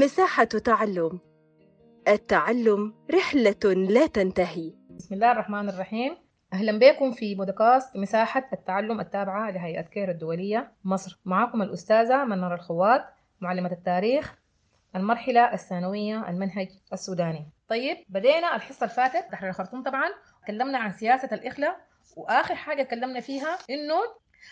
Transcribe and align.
مساحة 0.00 0.44
تعلم. 0.44 1.20
التعلم 2.08 2.94
رحلة 3.14 3.74
لا 3.74 4.06
تنتهي. 4.06 4.72
بسم 4.90 5.14
الله 5.14 5.32
الرحمن 5.32 5.68
الرحيم. 5.68 6.16
أهلا 6.52 6.78
بكم 6.78 7.12
في 7.12 7.34
بودكاست 7.34 7.96
مساحة 7.96 8.48
التعلم 8.52 9.00
التابعة 9.00 9.50
لهيئة 9.50 9.82
كير 9.82 10.10
الدولية 10.10 10.72
مصر. 10.84 11.20
معكم 11.24 11.62
الأستاذة 11.62 12.24
منار 12.24 12.54
الخوات 12.54 13.04
معلمة 13.40 13.72
التاريخ 13.72 14.34
المرحلة 14.96 15.52
الثانوية 15.52 16.28
المنهج 16.28 16.68
السوداني. 16.92 17.46
طيب 17.68 17.96
بدينا 18.08 18.56
الحصة 18.56 18.84
اللي 18.84 18.94
فاتت 18.94 19.32
تحرير 19.32 19.50
الخرطوم 19.50 19.82
طبعا. 19.82 20.10
تكلمنا 20.42 20.78
عن 20.78 20.92
سياسة 20.92 21.28
الإخلاء 21.32 21.76
وآخر 22.16 22.54
حاجة 22.54 22.82
تكلمنا 22.82 23.20
فيها 23.20 23.58
إنه 23.70 24.00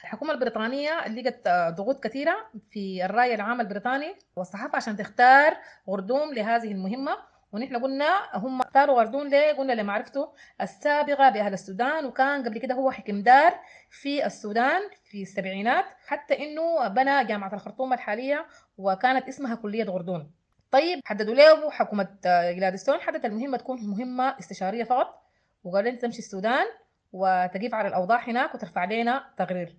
الحكومة 0.02 0.32
البريطانية 0.32 1.08
لقت 1.08 1.48
ضغوط 1.76 2.04
كثيرة 2.04 2.36
في 2.70 3.04
الرأي 3.04 3.34
العام 3.34 3.60
البريطاني 3.60 4.14
والصحافة 4.36 4.76
عشان 4.76 4.96
تختار 4.96 5.56
غردوم 5.88 6.34
لهذه 6.34 6.72
المهمة. 6.72 7.16
ونحن 7.52 7.76
قلنا 7.76 8.20
هم 8.34 8.60
اختاروا 8.60 9.00
غردون 9.00 9.28
ليه؟ 9.28 9.52
قلنا 9.52 9.72
لمعرفته 9.72 10.32
السابقة 10.60 11.30
بأهل 11.30 11.52
السودان 11.52 12.04
وكان 12.06 12.48
قبل 12.48 12.58
كده 12.58 12.74
هو 12.74 12.90
حكم 12.90 13.22
دار 13.22 13.60
في 13.90 14.26
السودان 14.26 14.80
في 15.04 15.22
السبعينات 15.22 15.84
حتى 16.06 16.44
إنه 16.44 16.88
بنى 16.88 17.24
جامعة 17.24 17.54
الخرطوم 17.54 17.92
الحالية 17.92 18.46
وكانت 18.78 19.28
اسمها 19.28 19.54
كلية 19.54 19.84
غردون 19.84 20.30
طيب 20.70 21.00
حددوا 21.04 21.34
له 21.34 21.70
حكومة 21.70 22.08
جلادستون؟ 22.24 23.00
حددت 23.00 23.24
المهمة 23.24 23.56
تكون 23.56 23.86
مهمة 23.86 24.38
استشارية 24.38 24.84
فقط 24.84 25.22
وقال 25.64 25.86
انت 25.86 26.02
تمشي 26.02 26.18
السودان. 26.18 26.66
وتقيف 27.12 27.74
على 27.74 27.88
الأوضاع 27.88 28.28
هناك 28.28 28.54
وترفع 28.54 28.84
لنا 28.84 29.24
تقرير 29.38 29.76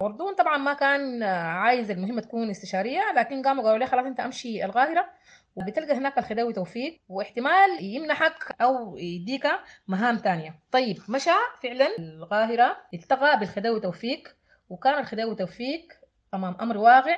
غردون 0.00 0.34
طبعا 0.34 0.56
ما 0.56 0.74
كان 0.74 1.22
عايز 1.22 1.90
المهمة 1.90 2.20
تكون 2.20 2.50
استشارية 2.50 3.12
لكن 3.16 3.42
قاموا 3.42 3.64
قالوا 3.64 3.78
له 3.78 3.86
خلاص 3.86 4.06
أنت 4.06 4.20
أمشي 4.20 4.64
القاهرة 4.64 5.06
وبتلقى 5.56 5.92
هناك 5.92 6.18
الخديوي 6.18 6.52
توفيق 6.52 7.00
واحتمال 7.08 7.78
يمنحك 7.80 8.56
أو 8.60 8.96
يديك 8.96 9.46
مهام 9.88 10.18
تانية. 10.18 10.58
طيب 10.72 10.96
مشى 11.08 11.30
فعلا 11.62 11.88
القاهرة 11.98 12.76
التقى 12.94 13.38
بالخديوي 13.38 13.80
توفيق 13.80 14.36
وكان 14.68 14.98
الخديوي 15.00 15.34
توفيق 15.34 15.88
أمام 16.34 16.56
أمر 16.60 16.78
واقع. 16.78 17.16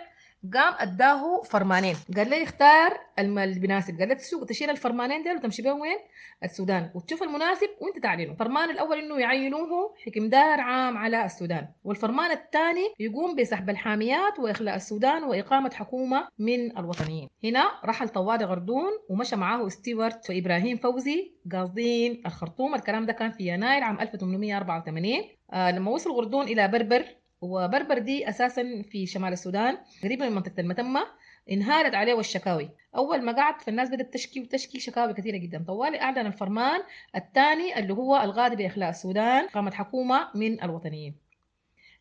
قام 0.54 0.74
أداه 0.78 1.42
فرمانين. 1.42 1.96
قال 2.16 2.30
لي 2.30 2.42
اختار 2.42 3.00
اللي 3.18 3.60
بيناسب 3.60 3.98
قال 3.98 4.08
لي 4.08 4.14
تسوق 4.14 4.44
تشيل 4.44 4.70
الفرمانين 4.70 5.22
دول 5.22 5.36
وتمشي 5.36 5.62
بهم 5.62 5.80
وين؟ 5.80 5.96
السودان. 6.44 6.90
وتشوف 6.94 7.22
المناسب 7.22 7.68
وأنت 7.80 8.02
تعلنه. 8.02 8.32
الفرمان 8.32 8.70
الأول 8.70 8.98
إنه 8.98 9.18
يعينوه 9.20 9.94
حكم 10.06 10.28
دار 10.28 10.60
عام 10.60 10.96
على 10.96 11.24
السودان. 11.24 11.68
والفرمان 11.84 12.30
الثاني 12.30 12.94
يقوم 13.00 13.36
بسحب 13.36 13.70
الحاميات 13.70 14.38
وإخلاء 14.38 14.76
السودان 14.76 15.24
وإقامة 15.24 15.70
حكومة 15.74 16.28
من 16.38 16.78
الوطنيين. 16.78 17.28
هنا 17.44 17.64
رحل 17.84 18.08
طوالي 18.08 18.44
غردون 18.44 18.90
ومشى 19.10 19.36
معاه 19.36 19.68
ستيوارت 19.68 20.30
وابراهيم 20.30 20.76
فوزي 20.76 21.32
قاصدين 21.52 22.22
الخرطوم. 22.26 22.74
الكلام 22.74 23.06
ده 23.06 23.12
كان 23.12 23.30
في 23.30 23.46
يناير 23.48 23.82
عام 23.84 24.00
1884 24.00 25.22
آه 25.52 25.70
لما 25.70 25.90
وصل 25.90 26.10
غردون 26.10 26.44
إلى 26.48 26.68
بربر 26.68 27.04
وبربر 27.40 27.98
دي 27.98 28.28
أساسا 28.28 28.82
في 28.90 29.06
شمال 29.06 29.32
السودان 29.32 29.78
قريبه 30.04 30.28
من 30.28 30.34
منطقة 30.34 30.60
المتمة 30.60 31.06
انهارت 31.50 31.94
عليه 31.94 32.20
الشكاوي 32.20 32.70
أول 32.96 33.22
ما 33.22 33.32
قعد 33.32 33.60
فالناس 33.62 33.90
بدأت 33.90 34.14
تشكي 34.14 34.40
وتشكي 34.40 34.80
شكاوي 34.80 35.14
كثيرة 35.14 35.36
جدا. 35.36 35.64
طوالي 35.66 36.00
أعلن 36.00 36.26
الفرمان 36.26 36.80
الثاني 37.16 37.78
اللي 37.78 37.92
هو 37.92 38.16
الغادي 38.16 38.56
بإخلاء 38.56 38.90
السودان 38.90 39.46
قامت 39.46 39.74
حكومة 39.74 40.28
من 40.34 40.62
الوطنيين. 40.62 41.14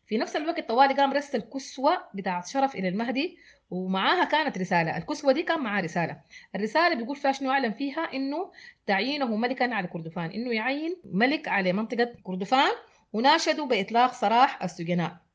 في 0.06 0.18
نفس 0.18 0.36
الوقت 0.36 0.68
طوالي 0.68 0.94
قام 0.94 1.12
رسل 1.12 1.40
كسوة 1.40 1.98
بتاعت 2.14 2.46
شرف 2.46 2.74
إلى 2.74 2.88
المهدي 2.88 3.38
ومعاها 3.70 4.24
كانت 4.24 4.58
رسالة. 4.58 4.96
الكسوة 4.96 5.32
دي 5.32 5.42
كان 5.42 5.60
معاه 5.60 5.80
رسالة. 5.80 6.20
الرسالة 6.54 6.94
بيقول 6.94 7.16
فيها 7.16 7.32
شنو 7.32 7.50
أعلن 7.50 7.72
فيها؟ 7.72 8.00
إنه 8.14 8.52
تعيينه 8.86 9.36
ملكا 9.36 9.74
على 9.74 9.88
كردفان. 9.88 10.30
إنه 10.30 10.52
يعين 10.54 10.96
ملك 11.04 11.48
على 11.48 11.72
منطقة 11.72 12.12
كردفان 12.22 12.70
وناشدوا 13.12 13.66
بإطلاق 13.66 14.12
سراح 14.12 14.62
السجناء. 14.62 15.25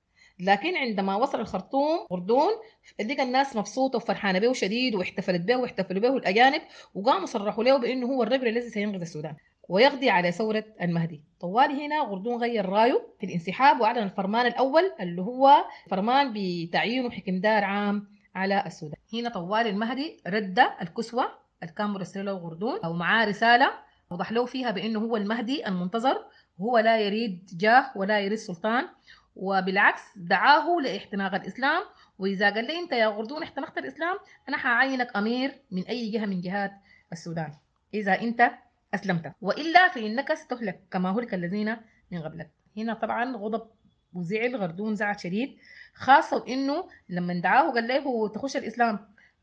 لكن 0.42 0.76
عندما 0.78 1.16
وصل 1.16 1.40
الخرطوم 1.40 2.08
غردون 2.12 2.52
لقى 3.00 3.24
الناس 3.24 3.56
مبسوطة 3.56 3.98
وفرحانة 3.98 4.40
به 4.40 4.54
شديد 4.54 4.96
واحتفلت 4.96 5.42
به 5.42 5.56
واحتفلوا 5.56 6.02
به 6.02 6.18
الاجانب 6.18 6.62
وقاموا 6.96 7.26
صرحوا 7.26 7.64
له 7.64 7.78
بأنه 7.78 8.08
هو 8.08 8.24
الرجل 8.24 8.48
الذي 8.48 8.70
سينقذ 8.70 9.02
السودان 9.02 9.36
ويقضي 9.70 10.10
على 10.10 10.32
ثورة 10.32 10.64
المهدي. 10.82 11.22
طوالي 11.40 11.86
هنا 11.86 12.00
غردون 12.02 12.42
غير 12.42 12.66
رايه 12.66 13.08
في 13.20 13.26
الانسحاب 13.26 13.82
وأعلن 13.82 14.04
الفرمان 14.04 14.46
الأول 14.46 14.84
اللي 15.00 15.22
هو 15.22 15.66
فرمان 15.90 16.34
بتعيينه 16.36 17.10
حكم 17.10 17.40
دار 17.40 17.64
عام 17.64 18.08
على 18.36 18.64
السودان. 18.66 18.98
هنا 19.14 19.30
طوالي 19.30 19.70
المهدي 19.70 20.22
رد 20.28 20.60
الكسوة 20.82 21.24
اللي 21.64 21.74
كان 21.74 21.88
مرسل 21.88 22.26
له 22.26 22.32
غردون 22.32 22.80
معاه 22.84 23.26
رسالة 23.26 23.72
وضح 24.12 24.32
له 24.32 24.46
فيها 24.46 24.72
بأنه 24.72 25.00
هو 25.00 25.18
المهدي 25.18 25.68
المنتظر 25.68 26.26
هو 26.62 26.78
لا 26.78 27.00
يريد 27.00 27.50
جاه 27.58 27.92
ولا 27.96 28.20
يريد 28.20 28.38
سلطان 28.38 28.88
وبالعكس 29.36 30.02
دعاه 30.16 30.78
لاحتناق 30.84 31.36
الإسلام. 31.36 31.84
وإذا 32.20 32.50
قال 32.54 32.66
لي 32.66 32.80
أنت 32.80 32.92
يا 32.92 33.08
غردون 33.08 33.44
احتنقت 33.44 33.78
الإسلام 33.78 34.18
أنا 34.50 34.58
حعينك 34.58 35.18
أمير 35.18 35.62
من 35.72 35.84
أي 35.84 36.10
جهة 36.12 36.26
من 36.26 36.42
جهات 36.42 36.72
السودان. 37.12 37.52
إذا 37.94 38.22
أنت 38.22 38.52
أسلمت 38.94 39.34
وإلا 39.42 39.88
فإنك 39.88 40.34
ستهلك 40.34 40.80
كما 40.92 41.12
هلك 41.12 41.34
الذين 41.34 41.78
من 42.12 42.22
قبلك. 42.22 42.50
هنا 42.78 42.94
طبعا 42.94 43.36
غضب 43.36 43.68
وزعل 44.14 44.56
غردون 44.56 44.96
زعل 44.96 45.20
شديد 45.20 45.58
خاصة 45.94 46.46
إنه 46.48 46.90
لما 47.10 47.34
دعاه 47.34 47.72
قال 47.72 47.88
له 47.88 48.30
تخش 48.30 48.58
الإسلام. 48.58 49.00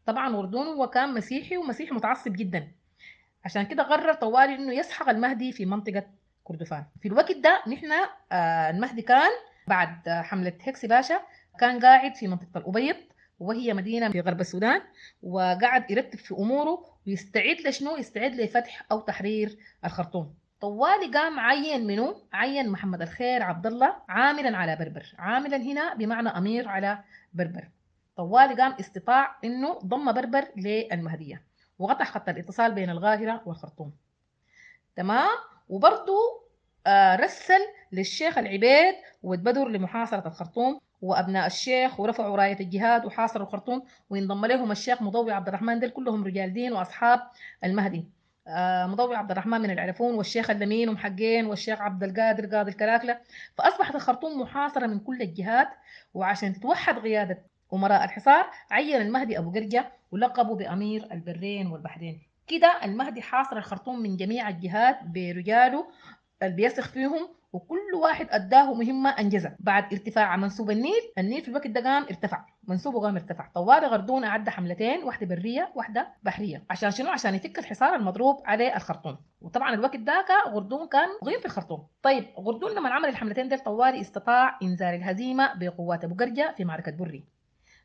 طبعا 0.07 0.37
غردون 0.37 0.67
هو 0.67 0.87
كان 0.87 1.15
مسيحي 1.15 1.57
ومسيحي 1.57 1.95
متعصب 1.95 2.33
جدا. 2.33 2.73
عشان 3.45 3.63
كده 3.63 3.83
قرر 3.83 4.13
طوالي 4.15 4.55
إنه 4.55 4.73
يسحق 4.73 5.09
المهدي 5.09 5.53
في 5.53 5.67
منطقة 5.67 6.07
كردفان. 6.45 6.85
في 7.01 7.09
الوقت 7.09 7.37
ده 7.37 7.63
نحن 7.69 7.93
آه 8.33 8.71
المهدي 8.71 9.03
كان 9.03 9.31
بعد 9.69 10.09
حملة 10.09 10.53
هكسي 10.67 10.87
باشا 10.87 11.21
كان 11.61 11.81
قاعد 11.81 12.15
في 12.15 12.29
منطقة 12.29 12.59
الأبيض 12.59 12.97
وهي 13.39 13.75
مدينة 13.75 14.11
في 14.11 14.21
غرب 14.21 14.41
السودان 14.41 14.83
وقعد 15.23 15.91
يرتب 15.91 16.19
في 16.19 16.35
أموره 16.35 16.85
ويستعد 17.07 17.57
لشنو؟ 17.67 17.97
يستعد 17.97 18.35
لفتح 18.35 18.87
أو 18.93 19.01
تحرير 19.01 19.59
الخرطوم. 19.85 20.35
طوالي 20.61 21.13
قام 21.15 21.41
عين 21.41 21.87
منه 21.87 22.17
عين 22.33 22.71
محمد 22.71 23.03
الخير 23.03 23.43
عبد 23.43 23.67
الله 23.67 23.97
عاملا 24.09 24.57
على 24.57 24.77
بربر. 24.77 25.15
عاملا 25.19 25.57
هنا 25.57 25.95
بمعنى 25.95 26.29
أمير 26.29 26.69
على 26.69 26.99
بربر. 27.35 27.69
طوالي 28.17 28.55
قام 28.55 28.73
استطاع 28.81 29.37
إنه 29.45 29.79
ضم 29.79 30.13
بربر 30.13 30.45
للمهدية 30.57 31.43
وقطع 31.79 32.05
خط 32.05 32.29
الاتصال 32.29 32.73
بين 32.73 32.91
القاهره 32.91 33.43
والخرطوم. 33.47 33.93
تمام؟ 34.97 35.39
وبرضه 35.69 36.48
رسل 37.17 37.61
للشيخ 37.93 38.39
العبيد 38.39 38.95
وبدر 39.23 39.69
لمحاصرة 39.69 40.27
الخرطوم 40.29 40.81
وأبناء 41.03 41.47
الشيخ 41.47 42.01
ورفعوا 42.01 42.37
راية 42.37 42.61
الجهاد 42.61 43.07
وحاصروا 43.07 43.47
الخرطوم 43.47 43.83
وانضم 44.11 44.47
لهم 44.47 44.71
الشيخ 44.71 45.03
مضوي 45.03 45.33
عبد 45.33 45.49
الرحمن 45.49 45.81
دول 45.81 45.91
كلهم 45.91 46.25
رجال 46.25 46.53
دين 46.53 46.73
وأصحاب 46.73 47.21
المهدي. 47.65 48.05
آه 48.49 48.87
مضوي 48.87 49.17
عبد 49.17 49.31
الرحمن 49.31 49.61
من 49.61 49.71
العرفون 49.71 50.15
والشيخ 50.15 50.51
اللمين 50.51 50.89
ومحقين 50.89 51.47
والشيخ 51.47 51.81
عبد 51.81 52.03
القادر 52.05 52.57
قاضي 52.57 52.71
الكلاكلة. 52.71 53.19
فأصبحت 53.59 53.95
الخرطوم 53.95 54.41
محاصرة 54.41 54.87
من 54.87 55.01
كل 55.01 55.23
الجهات 55.23 55.69
وعشان 56.15 56.53
تتوحد 56.55 56.99
قيادة 56.99 57.43
أمراء 57.75 58.05
الحصار 58.05 58.51
عين 58.71 59.01
المهدي 59.03 59.39
أبو 59.39 59.51
قرجه 59.51 59.93
ولقبه 60.13 60.55
بأمير 60.57 61.09
البرين 61.13 61.67
والبحرين. 61.67 62.23
كده 62.47 62.81
المهدي 62.85 63.23
حاصر 63.23 63.57
الخرطوم 63.57 64.01
من 64.03 64.17
جميع 64.17 64.49
الجهات 64.49 64.99
برجاله 65.05 65.87
اللي 66.43 66.57
بيثق 66.57 66.83
فيهم 66.85 67.29
وكل 67.53 67.95
واحد 68.03 68.27
اداه 68.31 68.75
مهمة 68.75 69.11
انجزها 69.11 69.57
بعد 69.61 69.93
ارتفاع 69.93 70.37
منسوب 70.37 70.71
النيل 70.71 71.13
النيل 71.19 71.43
في 71.43 71.49
الوقت 71.49 71.67
ده 71.67 71.81
قام 71.81 72.03
ارتفع. 72.03 72.45
منسوبه 72.69 73.01
قام 73.01 73.15
ارتفع. 73.15 73.51
طوالي 73.55 73.85
غردون 73.85 74.25
اعد 74.25 74.49
حملتين 74.49 75.05
واحدة 75.05 75.27
برية 75.27 75.73
واحدة 75.75 76.09
بحرية. 76.23 76.65
عشان 76.71 76.91
شنو؟ 76.91 77.11
عشان 77.11 77.35
يفك 77.35 77.59
الحصار 77.59 77.95
المضروب 77.95 78.43
على 78.45 78.77
الخرطوم. 78.77 79.19
وطبعا 79.41 79.75
الوقت 79.75 79.97
ذاك 79.97 80.29
غردون 80.49 80.89
كان 80.89 81.09
مقيم 81.23 81.41
في 81.41 81.47
الخرطوم. 81.47 81.87
طيب 82.03 82.25
غردون 82.39 82.71
لما 82.71 82.91
عمل 82.91 83.09
الحملتين 83.09 83.49
ديل 83.49 83.59
طوالي 83.59 84.01
استطاع 84.01 84.59
انزال 84.63 84.95
الهزيمة 84.95 85.55
بقوات 85.55 86.05
أبو 86.05 86.15
قرجة 86.15 86.55
في 86.57 86.65
معركة 86.65 86.93
بري. 86.93 87.25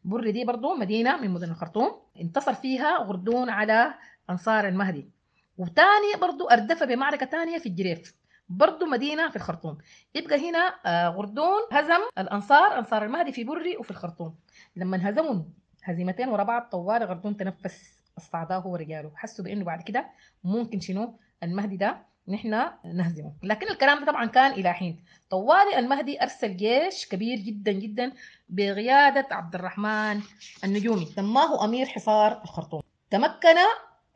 بري 0.06 0.32
دي 0.32 0.46
برضو 0.46 0.76
مدينة 0.76 1.18
من 1.22 1.32
مدن 1.32 1.50
الخرطوم. 1.50 1.92
انتصر 2.22 2.54
فيها 2.54 2.98
غردون 2.98 3.50
على 3.50 3.94
أنصار 4.30 4.68
المهدي. 4.68 5.10
وتاني 5.58 6.14
برضو 6.22 6.48
أردف 6.48 6.84
بمعركة 6.84 7.26
ثانية 7.26 7.58
في 7.58 7.70
الجريف. 7.70 8.14
برضه 8.50 8.86
مدينة 8.86 9.30
في 9.30 9.36
الخرطوم. 9.36 9.78
يبقى 10.16 10.50
هنا 10.50 10.76
غردون 11.10 11.62
هزم 11.72 12.00
الأنصار 12.18 12.80
أنصار 12.80 13.06
المهدي 13.06 13.32
في 13.32 13.44
بري 13.44 13.78
وفي 13.78 13.92
الخرطوم. 13.92 14.36
لما 14.76 14.96
انهزموا 14.96 15.44
هزيمتين 15.84 16.30
ورا 16.30 16.44
بعض 16.44 16.62
طوال 16.72 17.04
غردون 17.04 17.38
تنفس 17.38 18.00
استعداه 18.18 18.68
ورجاله. 18.68 19.12
حسوا 19.16 19.46
بأنه 19.46 19.66
بعد 19.66 19.82
كده 19.82 20.10
ممكن 20.44 20.80
شنو؟ 20.80 21.20
المهدي 21.44 21.78
ده 21.78 22.14
نحن 22.28 22.70
نهزمه. 22.86 23.34
لكن 23.44 23.68
الكلام 23.68 24.00
ده 24.00 24.06
طبعا 24.06 24.26
كان 24.26 24.52
إلى 24.52 24.74
حين. 24.74 25.04
طوالي 25.30 25.80
المهدي 25.80 26.22
أرسل 26.22 26.58
جيش 26.58 27.08
كبير 27.08 27.38
جدا 27.38 27.72
جدا 27.72 28.12
بقيادة 28.50 29.28
عبد 29.32 29.56
الرحمن 29.56 30.22
النجومي. 30.64 31.06
سماه 31.06 31.66
أمير 31.66 31.86
حصار 31.86 32.42
الخرطوم. 32.44 32.82
تمكن 33.10 33.56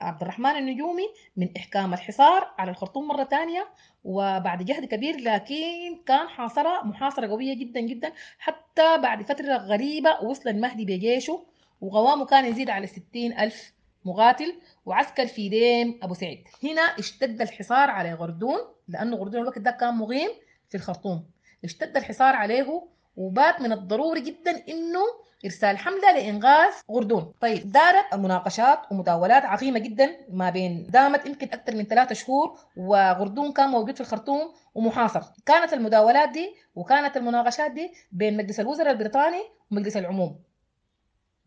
عبد 0.02 0.22
الرحمن 0.22 0.50
النجومي 0.52 1.04
من 1.38 1.50
إحكام 1.58 1.94
الحصار 1.94 2.54
على 2.58 2.72
الخرطوم 2.72 3.08
مرة 3.08 3.24
ثانية 3.24 3.68
وبعد 4.04 4.66
جهد 4.66 4.86
كبير 4.86 5.16
لكن 5.20 6.00
كان 6.06 6.28
حاصرة 6.30 6.84
محاصرة 6.86 7.28
قوية 7.28 7.54
جدا 7.60 7.80
جدا 7.80 8.14
حتى 8.40 8.98
بعد 8.98 9.22
فترة 9.24 9.58
غريبة 9.58 10.20
وصل 10.24 10.50
المهدي 10.50 10.86
بجيشه 10.86 11.46
وقوامه 11.82 12.26
كان 12.26 12.46
يزيد 12.46 12.70
على 12.70 12.88
ستين 12.88 13.40
ألف 13.40 13.74
مقاتل 14.06 14.54
وعسكر 14.86 15.28
في 15.28 15.50
ديم 15.50 16.00
أبو 16.04 16.14
سعيد. 16.14 16.44
هنا 16.64 16.82
اشتد 16.82 17.42
الحصار 17.42 17.90
على 17.90 18.14
غردون 18.14 18.60
لأنه 18.88 19.16
غردون 19.18 19.42
الوقت 19.42 19.60
ده 19.60 19.72
كان 19.72 19.94
مغيم 19.94 20.30
في 20.70 20.76
الخرطوم. 20.78 21.26
اشتد 21.64 21.98
الحصار 21.98 22.36
عليه 22.36 22.88
وبات 23.18 23.62
من 23.62 23.72
الضروري 23.72 24.22
جدا 24.22 24.64
إنه 24.70 25.00
إرسال 25.46 25.78
حملة 25.78 26.12
لانغاذ 26.12 26.74
غردون. 26.92 27.34
طيب 27.42 27.72
دارت 27.72 28.16
مناقشات 28.16 28.80
ومداولات 28.92 29.46
عظيمة 29.46 29.80
جدا 29.80 30.18
ما 30.30 30.50
بين 30.50 30.88
دامت 30.90 31.26
يمكن 31.26 31.48
أكثر 31.48 31.76
من 31.76 31.84
ثلاثة 31.84 32.16
شهور 32.16 32.60
وغردون 32.78 33.52
كان 33.52 33.70
موجود 33.70 33.96
في 33.96 34.02
الخرطوم 34.02 34.54
ومحاصر. 34.76 35.22
كانت 35.46 35.74
المداولات 35.74 36.30
دي 36.30 36.56
وكانت 36.76 37.18
المناقشات 37.18 37.72
دي 37.72 37.94
بين 38.12 38.38
مجلس 38.38 38.60
الوزراء 38.60 38.92
البريطاني 38.92 39.44
ومجلس 39.72 39.98
العموم. 39.98 40.40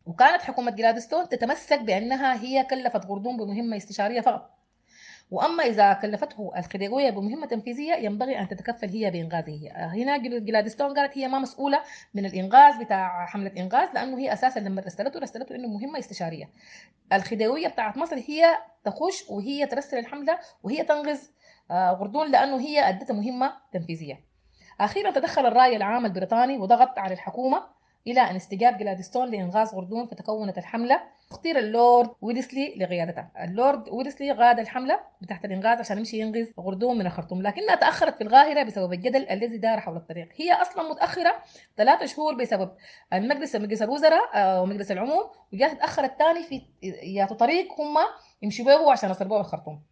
وكانت 0.07 0.43
حكومة 0.43 0.71
جلادستون 0.71 1.29
تتمسك 1.29 1.81
بأنها 1.81 2.43
هي 2.43 2.65
كلفت 2.65 3.07
غردون 3.07 3.37
بمهمة 3.37 3.77
استشارية 3.77 4.21
فقط. 4.21 4.51
وأما 5.31 5.65
إذا 5.65 5.93
كلفته 5.93 6.53
الخديويه 6.57 7.11
بمهمة 7.11 7.47
تنفيذية 7.47 7.95
ينبغي 7.95 8.39
أن 8.39 8.49
تتكفل 8.49 8.89
هي 8.89 9.11
بانغاذه 9.11 9.71
هنا 9.75 10.17
جلادستون 10.17 10.95
قالت 10.99 11.19
هي 11.19 11.29
ما 11.29 11.39
مسؤولة 11.39 11.81
من 12.15 12.27
الانغاذ 12.27 12.85
بتاع 12.85 13.27
حملة 13.27 13.53
انغاذ 13.59 13.89
لأنه 13.95 14.19
هي 14.19 14.33
أساسا 14.33 14.61
لما 14.61 14.83
رسلته 14.83 15.21
رسلته 15.21 15.55
إنه 15.55 15.69
مهمة 15.69 15.99
استشارية. 15.99 16.51
الخديويه 17.13 17.69
بتاعت 17.69 17.97
مصر 17.97 18.17
هي 18.17 18.59
تخش 18.85 19.31
وهي 19.31 19.67
ترسل 19.67 19.99
الحملة 19.99 20.39
وهي 20.63 20.85
تنغذ 20.85 21.19
غردون 21.73 22.31
لأنه 22.31 22.61
هي 22.61 22.89
ادت 22.89 23.13
مهمة 23.13 23.53
تنفيذية. 23.73 24.21
أخيرا 24.81 25.11
تدخل 25.11 25.47
الرأي 25.47 25.77
العام 25.77 26.07
البريطاني 26.07 26.59
وضغط 26.59 26.99
على 26.99 27.15
الحكومة 27.15 27.80
إلى 28.07 28.21
أن 28.21 28.37
استجاب 28.37 28.79
جلادستون 28.79 29.31
لانغاذ 29.31 29.75
غردون 29.75 30.07
فتكونت 30.07 30.59
الحملة 30.59 31.01
اختير 31.31 31.59
اللورد 31.59 32.11
ويلسلي 32.21 32.75
لقيادتها 32.79 33.31
اللورد 33.45 33.89
ويلسلي 33.89 34.33
قاد 34.33 34.59
الحملة 34.59 35.01
بتاعت 35.21 35.45
الانغاذ 35.45 35.79
عشان 35.79 35.99
يمشي 35.99 36.19
ينقذ 36.19 36.47
غردون 36.61 36.99
من 36.99 37.07
الخرطوم 37.07 37.43
لكنها 37.43 37.75
تأخرت 37.75 38.17
في 38.17 38.25
القاهره 38.25 38.63
بسبب 38.63 38.93
الجدل 38.93 39.29
الذي 39.29 39.59
دار 39.59 39.81
حول 39.81 39.97
الطريق. 39.97 40.29
هي 40.37 40.53
أصلا 40.53 40.91
متأخرة 40.91 41.35
ثلاثة 41.77 42.07
شهور 42.07 42.35
بسبب 42.35 42.71
المجلس 43.13 43.57
مجلس 43.57 43.83
الوزراء 43.83 44.63
ومجلس 44.63 44.91
العموم 44.93 45.31
وجات 45.53 45.79
تاخرت 45.79 46.19
ثاني 46.19 46.43
في 46.43 46.63
ياتوا 47.03 47.37
طريق 47.37 47.81
هم 47.81 47.97
يمشوا 48.43 48.65
به 48.65 48.93
عشان 48.93 49.11
يصربوا 49.11 49.41
الخرطوم. 49.41 49.83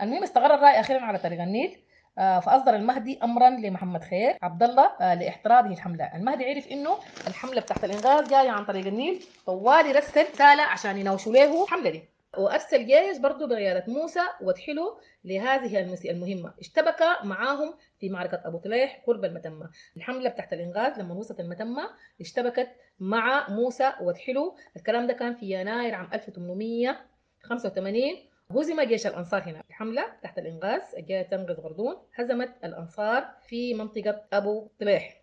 المهم 0.00 0.22
استقر 0.22 0.54
الرأي 0.54 0.80
أخيرا 0.80 1.00
على 1.00 1.18
طريق 1.18 1.42
النيل. 1.42 1.85
فأصدر 2.16 2.76
المهدي 2.76 3.18
امرا 3.22 3.50
لمحمد 3.50 4.04
خير 4.04 4.36
عبد 4.42 4.62
الله 4.62 5.14
لاحتراض 5.14 5.66
الحملة، 5.66 6.16
المهدي 6.16 6.44
عرف 6.44 6.68
إنه 6.68 6.98
الحملة 7.26 7.60
بتاعت 7.60 7.84
الانغاذ 7.84 8.30
جاية 8.30 8.50
عن 8.50 8.64
طريق 8.64 8.86
النيل. 8.86 9.24
طوالي 9.46 9.92
رسل 9.92 10.22
رسالة 10.22 10.62
عشان 10.62 10.98
يناوشوا 10.98 11.32
له 11.32 11.64
الحمله 11.64 11.90
دي. 11.90 12.04
وأرسل 12.38 12.86
جيش 12.86 13.18
برضه 13.18 13.46
بقياده 13.46 13.92
موسى 13.92 14.20
وادحله 14.40 14.98
لهذه 15.24 15.80
المهمة، 16.10 16.54
اشتبك 16.60 17.02
معاهم 17.24 17.74
في 18.00 18.08
معركة 18.08 18.40
أبو 18.44 18.58
طليح 18.58 19.02
قرب 19.06 19.24
المتمة، 19.24 19.70
الحملة 19.96 20.30
بتاعت 20.30 20.52
الانغاذ 20.52 21.00
لما 21.00 21.14
وصلت 21.14 21.40
المتمة 21.40 21.90
اشتبكت 22.20 22.68
مع 23.00 23.48
موسى 23.48 23.92
وادحله، 24.00 24.54
الكلام 24.76 25.06
ده 25.06 25.12
كان 25.12 25.34
في 25.34 25.60
يناير 25.60 25.94
عام 25.94 26.08
1885 26.12 28.02
هزم 28.50 28.80
جيش 28.82 29.06
الأنصار 29.06 29.42
هنا. 29.42 29.62
الحملة 29.68 30.12
تحت 30.22 30.38
الإنغاذ 30.38 30.80
جاء 30.98 31.22
تنقذ 31.22 31.54
غردون 31.60 31.96
هزمت 32.14 32.54
الأنصار 32.64 33.28
في 33.48 33.74
منطقة 33.74 34.24
أبو 34.32 34.68
طليح 34.80 35.22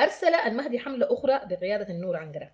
أرسل 0.00 0.34
المهدي 0.34 0.78
حملة 0.78 1.06
أخرى 1.12 1.40
بقيادة 1.44 1.88
النور 1.94 2.16
عنقرة. 2.16 2.50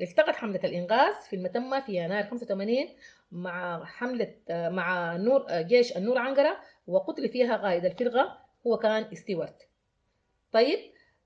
التقت 0.00 0.36
حملة 0.36 0.60
الإنغاذ 0.64 1.14
في 1.14 1.36
المتمة 1.36 1.80
في 1.80 1.92
يناير 1.96 2.24
85 2.24 2.88
مع 3.32 3.84
حملة 3.84 4.34
مع 4.50 5.16
نور 5.16 5.46
جيش 5.52 5.96
النور 5.96 6.18
عنقرة 6.18 6.56
وقتل 6.86 7.28
فيها 7.28 7.56
قائد 7.56 7.84
الفرقة 7.84 8.38
هو 8.66 8.76
كان 8.78 9.14
ستيوارت. 9.14 9.68
طيب 10.52 10.78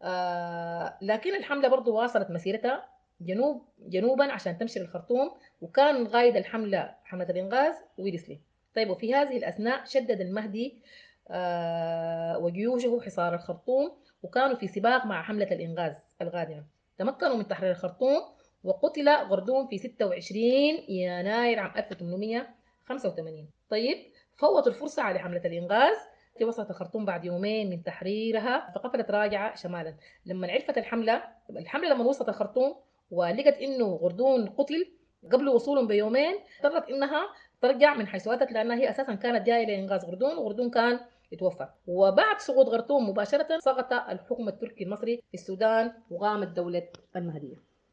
آه 0.03 0.99
لكن 1.03 1.35
الحملة 1.35 1.69
برضو 1.69 1.95
واصلت 1.95 2.31
مسيرتها. 2.31 2.96
جنوب 3.21 3.63
جنوبا 3.79 4.33
عشان 4.33 4.59
تمشي 4.59 4.79
للخرطوم 4.81 5.31
وكان 5.61 6.07
قائد 6.07 6.37
الحملة 6.37 6.95
حملة 7.05 7.31
الإنقاذ 7.31 7.75
ويلسلي 7.99 8.41
طيب 8.75 8.91
وفي 8.91 9.15
هذه 9.15 9.37
الأثناء 9.37 9.85
شدد 9.85 10.21
المهدي 10.21 10.83
آه 11.31 12.39
وجيوشه 12.39 13.01
حصار 13.01 13.35
الخرطوم 13.35 13.93
وكانوا 14.23 14.57
في 14.57 14.67
سباق 14.67 15.07
مع 15.07 15.23
حملة 15.23 15.53
الإنقاذ 15.53 15.93
القادمة 16.23 16.65
تمكنوا 16.99 17.37
من 17.37 17.49
تحرير 17.49 17.71
الخرطوم 17.71 18.23
وقتل 18.65 19.09
غردون 19.09 19.67
في 19.67 19.79
26 19.79 20.43
يناير 20.89 21.59
عام 21.59 21.73
1885 21.77 23.49
طيب 23.71 23.99
فوتوا 24.37 24.73
الفرصة 24.73 25.03
على 25.03 25.19
حملة 25.19 25.43
الإنقاذ 25.45 25.95
وصلت 26.43 26.71
الخرطوم 26.71 27.05
بعد 27.05 27.25
يومين 27.25 27.71
من 27.71 27.83
تحريرها 27.83 28.73
فقفلت 28.75 29.11
راجعة 29.11 29.55
شمالا. 29.55 29.95
لما 30.27 30.53
عرفت 30.53 30.79
الحملة 30.79 31.23
الحملة 31.51 31.95
لما 31.95 32.05
وصلت 32.05 32.29
الخرطوم 32.29 32.77
ولقت 33.11 33.55
إنه 33.59 33.87
غردون 33.87 34.49
قتل 34.49 34.93
قبل 35.33 35.49
وصولهم 35.49 35.87
بيومين 35.87 36.35
اضطرت 36.65 36.91
إنها 36.91 37.29
ترجع 37.63 37.95
من 37.95 38.07
حيث 38.07 38.29
اتت 38.29 38.53
لأنها 38.53 38.77
هي 38.77 38.91
أساسا 38.91 39.15
كانت 39.15 39.47
جاية 39.47 39.67
لإنقاذ 39.67 40.07
غردون 40.07 40.37
وغردون 40.39 40.71
كان 40.71 41.01
يتوفى. 41.33 41.69
وبعد 41.87 42.39
سقوط 42.39 42.67
غرطوم 42.67 43.09
مباشرة 43.09 43.59
سقط 43.59 43.93
الحكم 43.93 44.49
التركي 44.49 44.85
المصري 44.85 45.17
في 45.17 45.35
السودان 45.35 45.93
وقامت 46.11 46.49
دوله 46.49 46.89
المهدية. 47.17 47.66